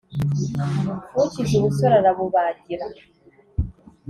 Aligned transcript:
Ukize 1.23 1.53
ubusore 1.57 1.93
arabubagira 2.01 2.85